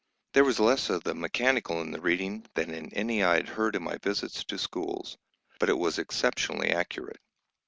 There 0.33 0.43
was 0.43 0.59
less 0.59 0.89
of 0.89 1.03
the 1.03 1.13
mechanical 1.13 1.79
in 1.79 1.91
the 1.91 2.01
reading 2.01 2.47
than 2.55 2.71
in 2.73 2.91
any 2.95 3.21
I 3.21 3.35
had 3.35 3.49
heard 3.49 3.75
in 3.75 3.83
my 3.83 3.97
visits 3.99 4.43
to 4.45 4.57
schools; 4.57 5.15
but 5.59 5.69
it 5.69 5.77
was 5.77 5.99
exceptionally 5.99 6.71
accurate. 6.71 7.21